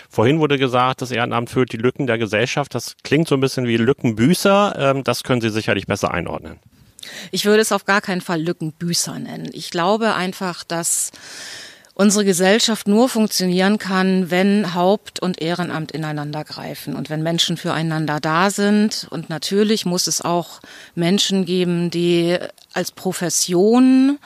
[0.10, 2.76] Vorhin wurde gesagt, das Ehrenamt füllt die Lücken der Gesellschaft.
[2.76, 4.76] Das klingt so ein bisschen wie Lückenbüßer.
[4.78, 6.60] Ähm, das können Sie sicherlich besser einordnen.
[7.32, 9.50] Ich würde es auf gar keinen Fall Lückenbüßer nennen.
[9.54, 11.12] Ich glaube einfach, dass
[11.98, 18.20] unsere Gesellschaft nur funktionieren kann, wenn Haupt- und Ehrenamt ineinander greifen und wenn Menschen füreinander
[18.20, 19.08] da sind.
[19.10, 20.60] Und natürlich muss es auch
[20.94, 22.38] Menschen geben, die
[22.72, 24.20] als Profession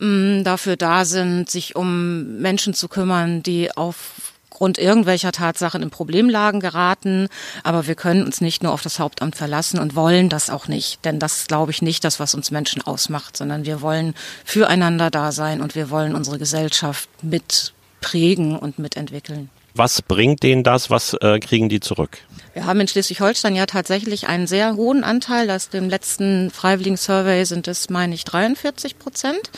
[0.00, 5.82] mh, mm, dafür da sind, sich um Menschen zu kümmern, die auf aufgrund irgendwelcher Tatsachen
[5.82, 7.26] in Problemlagen geraten.
[7.64, 11.04] Aber wir können uns nicht nur auf das Hauptamt verlassen und wollen das auch nicht.
[11.04, 14.14] Denn das glaube ich nicht das, was uns Menschen ausmacht, sondern wir wollen
[14.44, 19.50] füreinander da sein und wir wollen unsere Gesellschaft mit prägen und mitentwickeln.
[19.74, 20.88] Was bringt denen das?
[20.88, 22.18] Was äh, kriegen die zurück?
[22.52, 25.50] Wir haben in Schleswig-Holstein ja tatsächlich einen sehr hohen Anteil.
[25.50, 29.50] Aus dem letzten Freiwilligen Survey sind es, meine ich, 43 Prozent.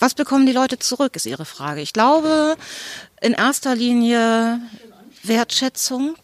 [0.00, 1.82] Was bekommen die Leute zurück, ist Ihre Frage.
[1.82, 2.56] Ich glaube,
[3.20, 4.58] in erster Linie
[5.22, 6.16] Wertschätzung,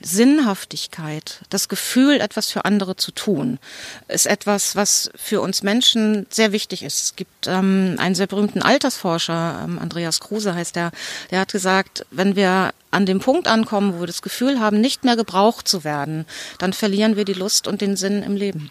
[0.00, 3.58] Sinnhaftigkeit, das Gefühl, etwas für andere zu tun,
[4.06, 7.04] ist etwas, was für uns Menschen sehr wichtig ist.
[7.04, 10.92] Es gibt ähm, einen sehr berühmten Altersforscher, ähm, Andreas Kruse heißt der,
[11.30, 15.04] der hat gesagt, wenn wir an dem Punkt ankommen, wo wir das Gefühl haben, nicht
[15.04, 16.24] mehr gebraucht zu werden,
[16.58, 18.70] dann verlieren wir die Lust und den Sinn im Leben.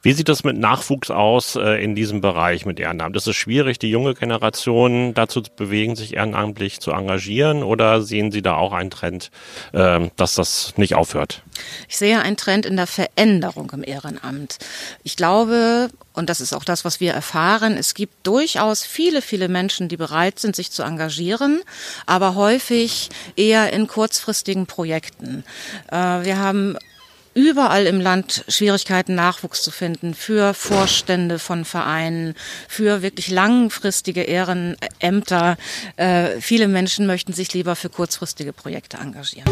[0.00, 3.16] Wie sieht das mit Nachwuchs aus äh, in diesem Bereich mit Ehrenamt?
[3.16, 8.30] Ist es schwierig, die junge Generation dazu zu bewegen, sich ehrenamtlich zu engagieren oder sehen
[8.30, 9.32] Sie da auch einen Trend,
[9.72, 11.42] äh, dass das nicht aufhört?
[11.88, 14.58] Ich sehe einen Trend in der Veränderung im Ehrenamt.
[15.02, 19.48] Ich glaube, und das ist auch das, was wir erfahren, es gibt durchaus viele, viele
[19.48, 21.60] Menschen, die bereit sind, sich zu engagieren,
[22.06, 25.42] aber häufig eher in kurzfristigen Projekten.
[25.90, 26.76] Äh, wir haben
[27.38, 32.34] überall im Land Schwierigkeiten, Nachwuchs zu finden für Vorstände von Vereinen,
[32.68, 35.56] für wirklich langfristige Ehrenämter.
[35.96, 39.48] Äh, viele Menschen möchten sich lieber für kurzfristige Projekte engagieren.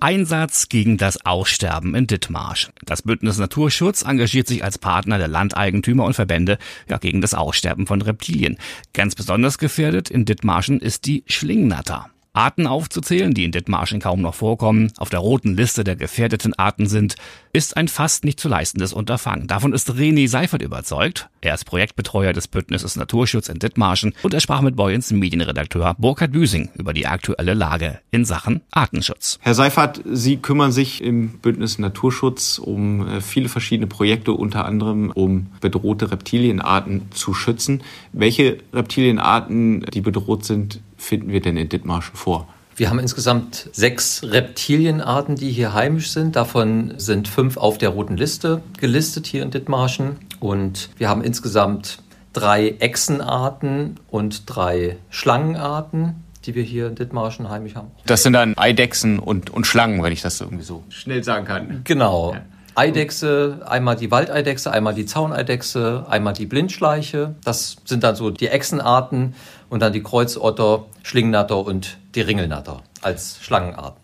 [0.00, 2.70] Einsatz gegen das Aussterben in Dithmarsch.
[2.86, 6.56] Das Bündnis Naturschutz engagiert sich als Partner der Landeigentümer und Verbände
[6.88, 8.56] ja, gegen das Aussterben von Reptilien.
[8.94, 12.08] Ganz besonders gefährdet in Dithmarschen ist die Schlingnatter.
[12.32, 16.86] Arten aufzuzählen, die in Dithmarschen kaum noch vorkommen, auf der roten Liste der gefährdeten Arten
[16.86, 17.16] sind,
[17.52, 19.48] ist ein fast nicht zu leistendes Unterfangen.
[19.48, 21.28] Davon ist René Seifert überzeugt.
[21.40, 26.32] Er ist Projektbetreuer des Bündnisses Naturschutz in Dithmarschen und er sprach mit Boyens Medienredakteur Burkhard
[26.32, 29.38] Büsing über die aktuelle Lage in Sachen Artenschutz.
[29.40, 35.10] Herr Seifert, Sie kümmern sich im Bündnis Naturschutz um äh, viele verschiedene Projekte, unter anderem
[35.10, 37.82] um bedrohte Reptilienarten zu schützen.
[38.12, 42.48] Welche Reptilienarten, die bedroht sind, finden wir denn in Dithmarschen vor?
[42.76, 46.36] Wir haben insgesamt sechs Reptilienarten, die hier heimisch sind.
[46.36, 50.16] Davon sind fünf auf der roten Liste gelistet hier in Dithmarschen.
[50.38, 51.98] Und wir haben insgesamt
[52.32, 57.90] drei Echsenarten und drei Schlangenarten, die wir hier in Dithmarschen heimisch haben.
[58.06, 61.82] Das sind dann Eidechsen und, und Schlangen, wenn ich das irgendwie so schnell sagen kann.
[61.84, 62.32] Genau.
[62.32, 62.40] Ja.
[62.74, 67.34] Eidechse, einmal die Waldeidechse, einmal die Zauneidechse, einmal die Blindschleiche.
[67.44, 69.34] Das sind dann so die Echsenarten
[69.68, 74.00] und dann die Kreuzotter, Schlingnatter und die Ringelnatter als Schlangenarten.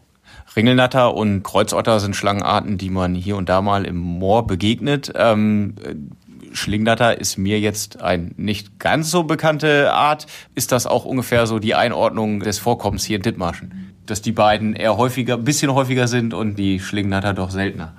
[0.57, 5.13] Ringelnatter und Kreuzotter sind Schlangenarten, die man hier und da mal im Moor begegnet.
[5.15, 5.75] Ähm,
[6.53, 10.27] Schlingnatter ist mir jetzt ein nicht ganz so bekannte Art.
[10.55, 13.93] Ist das auch ungefähr so die Einordnung des Vorkommens hier in Dithmarschen?
[14.07, 17.95] Dass die beiden eher häufiger, bisschen häufiger sind und die Schlingnatter doch seltener?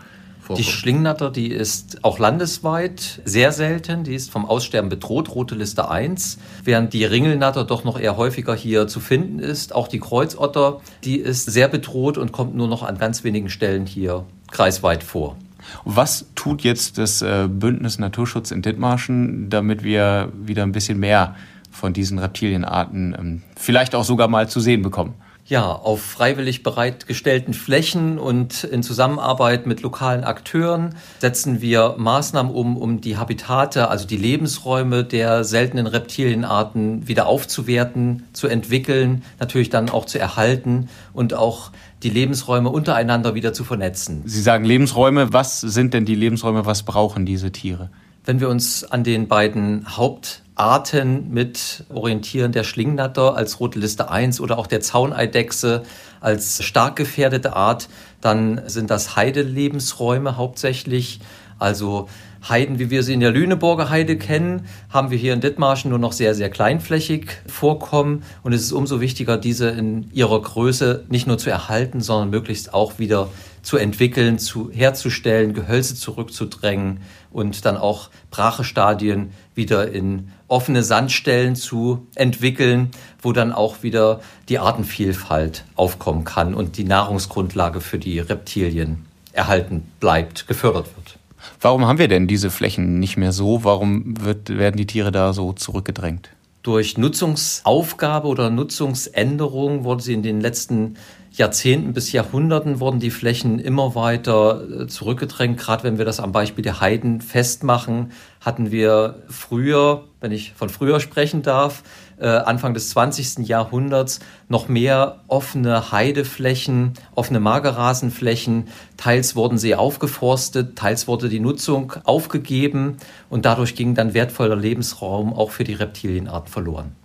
[0.47, 0.65] Vorkommt.
[0.65, 4.03] Die Schlingnatter, die ist auch landesweit sehr selten.
[4.03, 6.39] Die ist vom Aussterben bedroht, rote Liste 1.
[6.63, 9.75] Während die Ringelnatter doch noch eher häufiger hier zu finden ist.
[9.75, 13.86] Auch die Kreuzotter, die ist sehr bedroht und kommt nur noch an ganz wenigen Stellen
[13.86, 15.36] hier kreisweit vor.
[15.83, 21.36] Was tut jetzt das äh, Bündnis Naturschutz in Dithmarschen, damit wir wieder ein bisschen mehr
[21.71, 25.15] von diesen Reptilienarten ähm, vielleicht auch sogar mal zu sehen bekommen?
[25.47, 32.75] Ja, auf freiwillig bereitgestellten Flächen und in Zusammenarbeit mit lokalen Akteuren setzen wir Maßnahmen um,
[32.75, 39.89] um die Habitate, also die Lebensräume der seltenen Reptilienarten wieder aufzuwerten, zu entwickeln, natürlich dann
[39.89, 41.71] auch zu erhalten und auch
[42.03, 44.23] die Lebensräume untereinander wieder zu vernetzen.
[44.25, 45.31] Sie sagen Lebensräume.
[45.31, 46.65] Was sind denn die Lebensräume?
[46.65, 47.89] Was brauchen diese Tiere?
[48.27, 54.41] Wenn wir uns an den beiden Hauptarten mit orientieren, der Schlingnatter als rote Liste 1
[54.41, 55.83] oder auch der Zauneidechse
[56.19, 57.87] als stark gefährdete Art,
[58.19, 61.21] dann sind das Heidelebensräume hauptsächlich,
[61.57, 62.09] also
[62.47, 65.99] Heiden, wie wir sie in der Lüneburger Heide kennen, haben wir hier in Dithmarschen nur
[65.99, 68.23] noch sehr, sehr kleinflächig vorkommen.
[68.43, 72.73] Und es ist umso wichtiger, diese in ihrer Größe nicht nur zu erhalten, sondern möglichst
[72.73, 73.29] auch wieder
[73.67, 77.01] zu entwickeln, zu, herzustellen, Gehölze zurückzudrängen
[77.32, 84.60] und dann auch Brachestadien wieder in offene Sandstellen zu entwickeln, wo dann auch wieder die
[84.60, 91.19] Artenvielfalt aufkommen kann und die Nahrungsgrundlage für die Reptilien erhalten bleibt, gefördert wird.
[91.60, 93.65] Warum haben wir denn diese Flächen nicht mehr so?
[93.65, 96.30] Warum wird, werden die Tiere da so zurückgedrängt?
[96.63, 100.95] Durch Nutzungsaufgabe oder Nutzungsänderung wurden sie in den letzten
[101.38, 105.60] Jahrzehnten bis Jahrhunderten wurden die Flächen immer weiter äh, zurückgedrängt.
[105.60, 110.69] Gerade wenn wir das am Beispiel der Heiden festmachen, hatten wir früher, wenn ich von
[110.69, 111.84] früher sprechen darf,
[112.19, 113.47] äh, Anfang des 20.
[113.47, 114.19] Jahrhunderts
[114.50, 118.69] noch mehr offene Heideflächen, offene Magerrasenflächen.
[118.97, 122.97] Teils wurden sie aufgeforstet, teils wurde die Nutzung aufgegeben
[123.30, 126.95] und dadurch ging dann wertvoller Lebensraum auch für die Reptilienart verloren.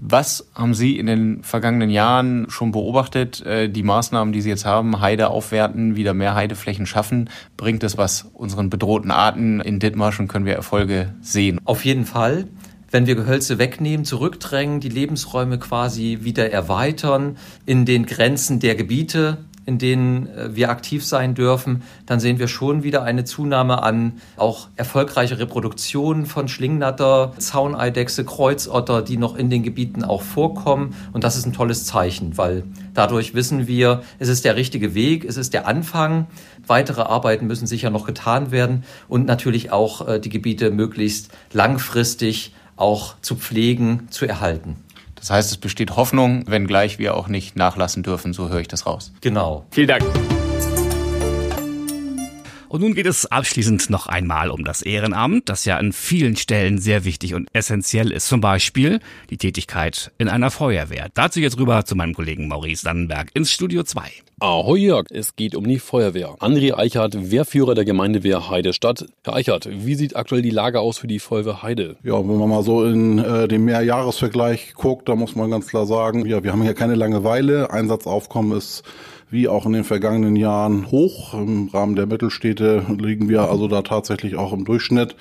[0.00, 3.44] Was haben Sie in den vergangenen Jahren schon beobachtet?
[3.44, 7.98] Äh, die Maßnahmen, die Sie jetzt haben, Heide aufwerten, wieder mehr Heideflächen schaffen, bringt es
[7.98, 10.28] was unseren bedrohten Arten in Dithmarschen?
[10.28, 11.60] Können wir Erfolge sehen?
[11.64, 12.46] Auf jeden Fall.
[12.90, 19.38] Wenn wir Gehölze wegnehmen, zurückdrängen, die Lebensräume quasi wieder erweitern in den Grenzen der Gebiete,
[19.68, 24.14] in denen äh, wir aktiv sein dürfen, dann sehen wir schon wieder eine Zunahme an
[24.38, 30.94] auch erfolgreiche Reproduktionen von Schlingnatter, Zauneidechse, Kreuzotter, die noch in den Gebieten auch vorkommen.
[31.12, 35.26] Und das ist ein tolles Zeichen, weil dadurch wissen wir, es ist der richtige Weg,
[35.26, 36.28] es ist der Anfang.
[36.66, 42.54] Weitere Arbeiten müssen sicher noch getan werden und natürlich auch äh, die Gebiete möglichst langfristig
[42.76, 44.76] auch zu pflegen, zu erhalten.
[45.18, 48.86] Das heißt, es besteht Hoffnung, wenngleich wir auch nicht nachlassen dürfen, so höre ich das
[48.86, 49.12] raus.
[49.20, 49.64] Genau.
[49.70, 50.04] Vielen Dank.
[52.68, 56.78] Und nun geht es abschließend noch einmal um das Ehrenamt, das ja an vielen Stellen
[56.78, 58.28] sehr wichtig und essentiell ist.
[58.28, 59.00] Zum Beispiel
[59.30, 61.08] die Tätigkeit in einer Feuerwehr.
[61.14, 64.02] Dazu jetzt rüber zu meinem Kollegen Maurice Dannenberg ins Studio 2.
[64.40, 66.36] Ahoi Jörg, es geht um die Feuerwehr.
[66.40, 69.06] André Eichhardt, Wehrführer der Gemeindewehr Heide Stadt.
[69.24, 71.96] Herr Eichhardt, wie sieht aktuell die Lage aus für die Feuerwehr Heide?
[72.04, 75.86] Ja, wenn man mal so in äh, den Mehrjahresvergleich guckt, da muss man ganz klar
[75.86, 77.72] sagen, ja, wir haben hier keine Langeweile.
[77.72, 78.84] Einsatzaufkommen ist
[79.30, 81.34] wie auch in den vergangenen Jahren hoch.
[81.34, 85.16] Im Rahmen der Mittelstädte liegen wir also da tatsächlich auch im Durchschnitt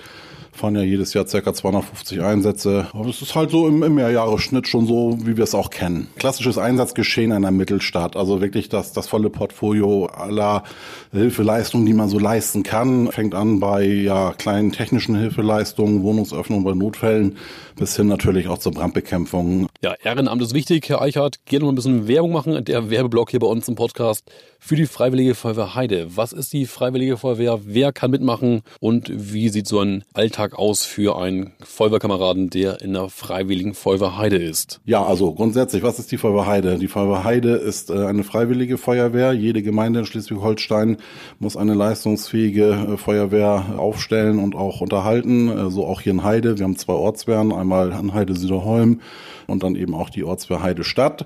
[0.58, 2.88] fahren ja jedes Jahr circa 250 Einsätze.
[2.92, 6.08] Aber es ist halt so im, im Mehrjahresschnitt schon so, wie wir es auch kennen.
[6.18, 8.18] Klassisches Einsatzgeschehen einer Mittelstadt.
[8.18, 10.64] Also wirklich das, das volle Portfolio aller
[11.12, 13.12] Hilfeleistungen, die man so leisten kann.
[13.12, 17.38] Fängt an bei ja, kleinen technischen Hilfeleistungen, Wohnungsöffnung bei Notfällen
[17.78, 19.68] bis hin natürlich auch zur Brandbekämpfung.
[19.82, 21.46] Ja, Ehrenamt ist wichtig, Herr Eichhardt.
[21.46, 22.66] Gerne mal ein bisschen Werbung machen.
[22.66, 26.16] Der Werbeblock hier bei uns im Podcast für die Freiwillige Feuerwehr Heide.
[26.16, 27.60] Was ist die Freiwillige Feuerwehr?
[27.64, 28.62] Wer kann mitmachen?
[28.80, 34.18] Und wie sieht so ein Alltag aus für einen Feuerwehrkameraden, der in der Freiwilligen Feuerwehr
[34.18, 34.82] Heide ist?
[34.86, 36.78] Ja, also grundsätzlich, was ist die Feuerwehr Heide?
[36.78, 39.34] Die Feuerwehr Heide ist äh, eine freiwillige Feuerwehr.
[39.34, 40.98] Jede Gemeinde in Schleswig-Holstein
[41.40, 45.50] muss eine leistungsfähige äh, Feuerwehr aufstellen und auch unterhalten.
[45.50, 46.58] Äh, so auch hier in Heide.
[46.58, 49.02] Wir haben zwei Ortswehren, einmal an Heide Süderholm
[49.46, 51.26] und dann eben auch die Ortswehr Heide Stadt.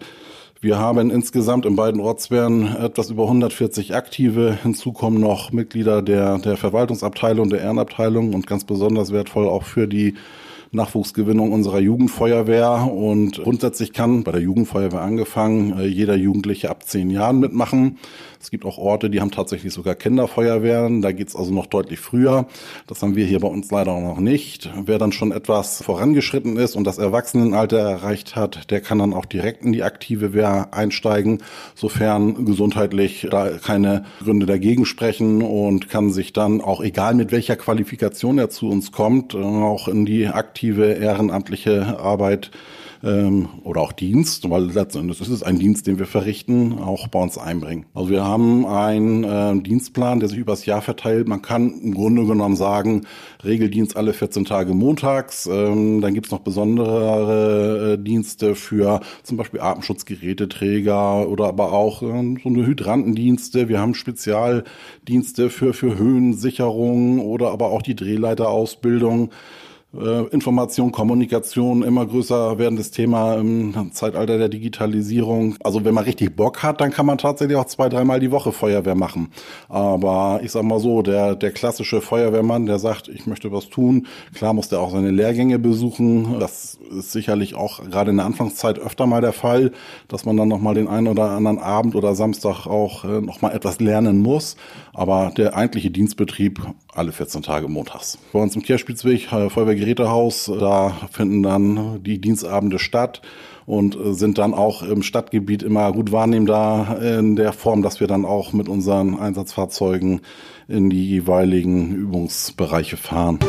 [0.59, 4.57] Wir haben insgesamt in beiden Ortswehren etwas über 140 Aktive.
[4.61, 9.87] Hinzu kommen noch Mitglieder der, der Verwaltungsabteilung, der Ehrenabteilung und ganz besonders wertvoll auch für
[9.87, 10.15] die
[10.71, 12.87] Nachwuchsgewinnung unserer Jugendfeuerwehr.
[12.91, 17.97] Und grundsätzlich kann bei der Jugendfeuerwehr angefangen äh, jeder Jugendliche ab zehn Jahren mitmachen.
[18.41, 21.03] Es gibt auch Orte, die haben tatsächlich sogar Kinderfeuerwehren.
[21.03, 22.47] Da geht's also noch deutlich früher.
[22.87, 24.71] Das haben wir hier bei uns leider noch nicht.
[24.83, 29.25] Wer dann schon etwas vorangeschritten ist und das Erwachsenenalter erreicht hat, der kann dann auch
[29.25, 31.43] direkt in die aktive Wehr einsteigen,
[31.75, 37.57] sofern gesundheitlich da keine Gründe dagegen sprechen und kann sich dann auch egal mit welcher
[37.57, 42.49] Qualifikation er zu uns kommt, auch in die aktive ehrenamtliche Arbeit
[43.03, 47.19] ähm, oder auch Dienst, weil letztendlich ist es ein Dienst, den wir verrichten, auch bei
[47.19, 47.85] uns einbringen.
[47.93, 51.27] Also wir haben einen äh, Dienstplan, der sich übers Jahr verteilt.
[51.27, 53.05] Man kann im Grunde genommen sagen,
[53.43, 55.47] Regeldienst alle 14 Tage montags.
[55.47, 62.37] Ähm, dann gibt's noch besondere äh, Dienste für zum Beispiel Atemschutzgeräteträger oder aber auch ähm,
[62.41, 63.67] so eine Hydrantendienste.
[63.67, 69.31] Wir haben Spezialdienste für, für Höhensicherung oder aber auch die Drehleiterausbildung
[69.93, 75.57] Information, Kommunikation immer größer werdendes Thema im Zeitalter der Digitalisierung.
[75.63, 78.53] Also wenn man richtig Bock hat, dann kann man tatsächlich auch zwei, dreimal die Woche
[78.53, 79.31] Feuerwehr machen.
[79.67, 84.07] Aber ich sag mal so, der, der klassische Feuerwehrmann, der sagt, ich möchte was tun,
[84.33, 86.39] klar muss der auch seine Lehrgänge besuchen.
[86.39, 89.73] Das ist sicherlich auch gerade in der Anfangszeit öfter mal der Fall,
[90.07, 93.81] dass man dann nochmal den einen oder anderen Abend oder Samstag auch äh, nochmal etwas
[93.81, 94.55] lernen muss.
[94.93, 96.61] Aber der eigentliche Dienstbetrieb
[96.93, 98.17] alle 14 Tage montags.
[98.33, 103.21] Bei uns im Kirchspitzweg, äh, Feuerwehrgerätehaus, da finden dann die Dienstabende statt
[103.65, 108.07] und äh, sind dann auch im Stadtgebiet immer gut wahrnehmbar in der Form, dass wir
[108.07, 110.21] dann auch mit unseren Einsatzfahrzeugen
[110.67, 113.39] in die jeweiligen Übungsbereiche fahren.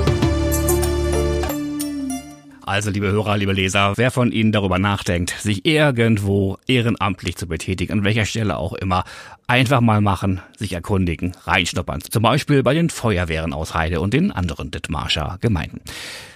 [2.64, 7.92] Also, liebe Hörer, liebe Leser, wer von Ihnen darüber nachdenkt, sich irgendwo ehrenamtlich zu betätigen,
[7.92, 9.02] an welcher Stelle auch immer,
[9.48, 12.02] einfach mal machen, sich erkundigen, reinschnuppern.
[12.02, 15.80] Zum Beispiel bei den Feuerwehren aus Heide und den anderen Dithmarscher Gemeinden.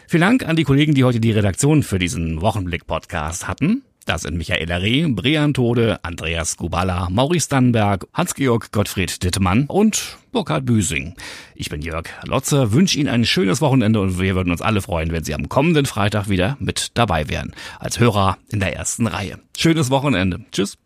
[0.08, 3.82] Vielen Dank an die Kollegen, die heute die Redaktion für diesen Wochenblick-Podcast hatten.
[4.06, 10.64] Das sind Michael Reh, Brian Tode, Andreas Gubala, Maurice Dannenberg, Hans-Georg Gottfried Dittemann und Burkhard
[10.64, 11.16] Büsing.
[11.56, 15.10] Ich bin Jörg Lotze, wünsche Ihnen ein schönes Wochenende und wir würden uns alle freuen,
[15.10, 17.52] wenn Sie am kommenden Freitag wieder mit dabei wären.
[17.80, 19.40] Als Hörer in der ersten Reihe.
[19.56, 20.38] Schönes Wochenende.
[20.52, 20.78] Tschüss.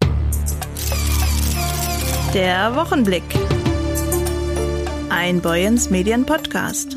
[2.33, 3.22] Der Wochenblick.
[5.11, 6.96] Ein Boyens Medien Podcast.